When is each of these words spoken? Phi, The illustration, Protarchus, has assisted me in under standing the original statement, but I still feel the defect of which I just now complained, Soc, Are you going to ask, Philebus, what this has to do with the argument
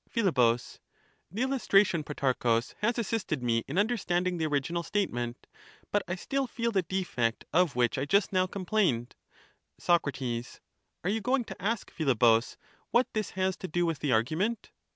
Phi, 0.09 0.23
The 0.23 1.41
illustration, 1.43 2.03
Protarchus, 2.03 2.73
has 2.79 2.97
assisted 2.97 3.43
me 3.43 3.63
in 3.67 3.77
under 3.77 3.97
standing 3.97 4.39
the 4.39 4.47
original 4.47 4.81
statement, 4.81 5.45
but 5.91 6.01
I 6.07 6.15
still 6.15 6.47
feel 6.47 6.71
the 6.71 6.81
defect 6.81 7.45
of 7.53 7.75
which 7.75 7.99
I 7.99 8.05
just 8.05 8.33
now 8.33 8.47
complained, 8.47 9.15
Soc, 9.77 10.07
Are 10.07 11.09
you 11.11 11.21
going 11.21 11.43
to 11.43 11.61
ask, 11.61 11.91
Philebus, 11.91 12.57
what 12.89 13.13
this 13.13 13.29
has 13.37 13.55
to 13.57 13.67
do 13.67 13.85
with 13.85 13.99
the 13.99 14.11
argument 14.11 14.71